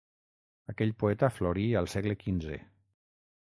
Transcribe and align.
Aquell 0.73 0.93
poeta 1.03 1.29
florí 1.35 1.67
al 1.83 1.91
segle 1.93 2.17
quinze. 2.25 2.59